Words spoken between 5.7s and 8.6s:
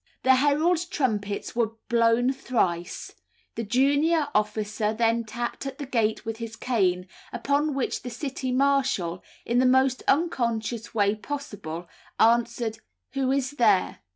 the gate with his cane, upon which the City